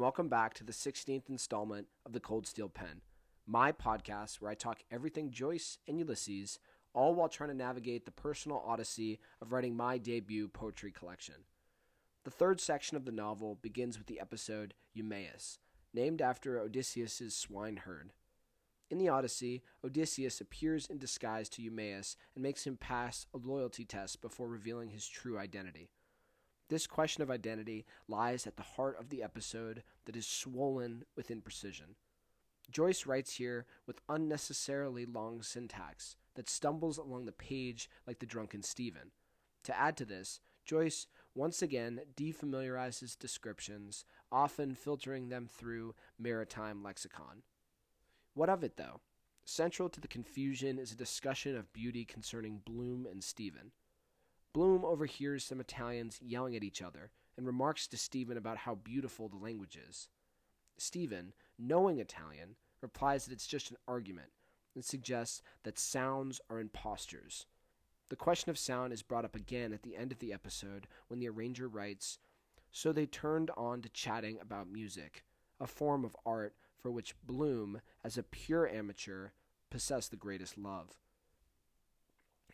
[0.00, 3.02] welcome back to the 16th installment of the Cold Steel Pen,
[3.46, 6.58] my podcast where I talk everything Joyce and Ulysses,
[6.94, 11.34] all while trying to navigate the personal odyssey of writing my debut poetry collection.
[12.24, 15.58] The third section of the novel begins with the episode Eumaeus,
[15.92, 18.12] named after Odysseus's swineherd.
[18.90, 23.84] In the Odyssey, Odysseus appears in disguise to Eumaeus and makes him pass a loyalty
[23.84, 25.90] test before revealing his true identity.
[26.70, 31.28] This question of identity lies at the heart of the episode that is swollen with
[31.28, 31.96] imprecision.
[32.70, 38.62] Joyce writes here with unnecessarily long syntax that stumbles along the page like the drunken
[38.62, 39.10] Stephen.
[39.64, 47.42] To add to this, Joyce once again defamiliarizes descriptions, often filtering them through maritime lexicon.
[48.34, 49.00] What of it, though?
[49.44, 53.72] Central to the confusion is a discussion of beauty concerning Bloom and Stephen.
[54.52, 59.28] Bloom overhears some Italians yelling at each other and remarks to Stephen about how beautiful
[59.28, 60.08] the language is.
[60.76, 64.30] Stephen, knowing Italian, replies that it's just an argument
[64.74, 67.46] and suggests that sounds are impostures.
[68.08, 71.20] The question of sound is brought up again at the end of the episode when
[71.20, 72.18] the arranger writes
[72.72, 75.24] So they turned on to chatting about music,
[75.60, 79.28] a form of art for which Bloom, as a pure amateur,
[79.70, 80.96] possessed the greatest love.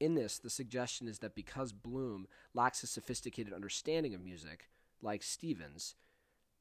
[0.00, 4.70] In this, the suggestion is that because Bloom lacks a sophisticated understanding of music,
[5.02, 5.94] like Stephen's,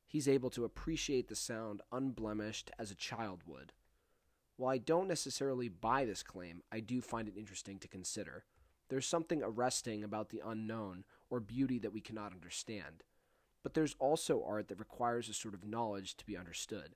[0.06, 3.72] he's able to appreciate the sound unblemished as a child would.
[4.58, 8.44] While I don't necessarily buy this claim, I do find it interesting to consider.
[8.90, 13.04] There's something arresting about the unknown or beauty that we cannot understand.
[13.64, 16.96] But there's also art that requires a sort of knowledge to be understood.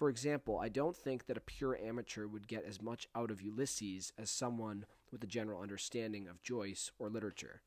[0.00, 3.42] For example, I don't think that a pure amateur would get as much out of
[3.42, 7.60] Ulysses as someone with a general understanding of Joyce or literature.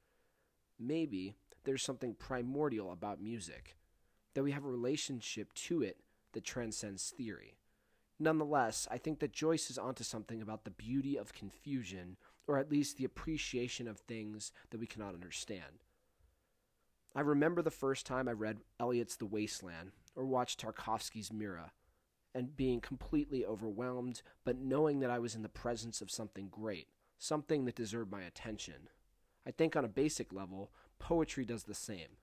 [0.80, 3.78] Maybe there's something primordial about music,
[4.34, 5.98] that we have a relationship to it
[6.32, 7.60] that transcends theory.
[8.20, 12.18] Nonetheless, I think that Joyce is onto something about the beauty of confusion,
[12.48, 15.84] or at least the appreciation of things that we cannot understand.
[17.16, 21.70] I remember the first time I read Eliot's The Wasteland or watched Tarkovsky's Mirror,
[22.36, 26.88] and being completely overwhelmed, but knowing that I was in the presence of something great,
[27.18, 28.90] something that deserved my attention.
[29.46, 32.18] I think on a basic level, poetry does the same.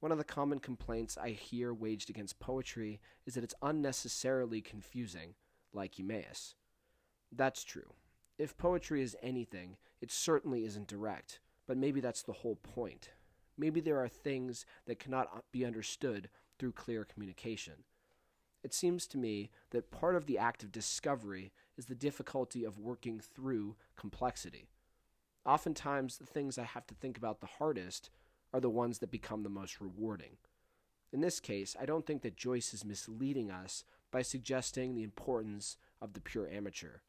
[0.00, 5.34] One of the common complaints I hear waged against poetry is that it's unnecessarily confusing,
[5.72, 6.54] like Eumaeus.
[7.30, 7.92] That's true.
[8.38, 13.10] If poetry is anything, it certainly isn't direct, but maybe that's the whole point.
[13.58, 17.84] Maybe there are things that cannot uh, be understood through clear communication.
[18.62, 22.78] It seems to me that part of the act of discovery is the difficulty of
[22.78, 24.68] working through complexity.
[25.46, 28.10] Oftentimes, the things I have to think about the hardest
[28.52, 30.36] are the ones that become the most rewarding.
[31.12, 35.76] In this case, I don't think that Joyce is misleading us by suggesting the importance
[36.00, 37.00] of the pure amateur.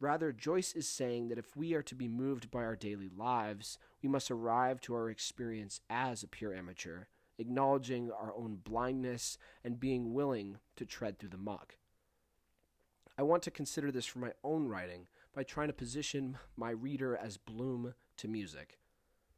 [0.00, 3.78] Rather, Joyce is saying that if we are to be moved by our daily lives,
[4.02, 7.04] we must arrive to our experience as a pure amateur
[7.38, 11.78] acknowledging our own blindness, and being willing to tread through the muck.
[13.16, 17.16] I want to consider this for my own writing by trying to position my reader
[17.16, 18.78] as Bloom to music.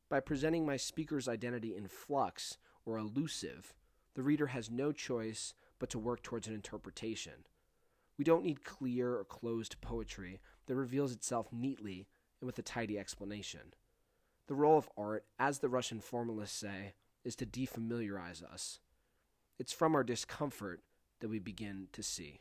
[0.09, 3.75] By presenting my speaker's identity in flux or elusive,
[4.15, 7.45] the reader has no choice but to work towards an interpretation.
[8.17, 12.07] We don't need clear or closed poetry that reveals itself neatly
[12.41, 13.75] and with a tidy explanation.
[14.47, 16.95] The role of art, as the Russian formalists say,
[17.27, 18.79] is to defamiliarize us.
[19.59, 20.81] It's from our discomfort
[21.21, 22.39] that we begin to see.